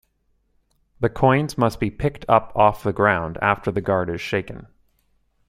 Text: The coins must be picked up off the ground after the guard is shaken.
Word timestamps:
The 0.99 1.09
coins 1.09 1.59
must 1.59 1.79
be 1.79 1.91
picked 1.91 2.25
up 2.27 2.51
off 2.55 2.81
the 2.81 2.91
ground 2.91 3.37
after 3.39 3.71
the 3.71 3.81
guard 3.81 4.09
is 4.09 4.19
shaken. 4.19 4.65